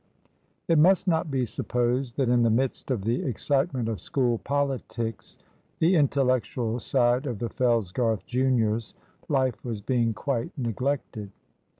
It 0.67 0.79
must 0.79 1.07
not 1.07 1.29
be 1.29 1.45
supposed 1.45 2.17
that 2.17 2.27
in 2.27 2.41
the 2.41 2.49
midst 2.49 2.89
of 2.89 3.03
the 3.03 3.21
excitement 3.23 3.87
of 3.87 4.01
School 4.01 4.39
politics 4.39 5.37
the 5.77 5.95
intellectual 5.95 6.79
side 6.79 7.27
of 7.27 7.37
the 7.37 7.49
Fellsgarth 7.51 8.25
juniors, 8.25 8.95
life 9.29 9.63
was 9.63 9.79
being 9.79 10.15
quite 10.15 10.51
neglected. 10.57 11.29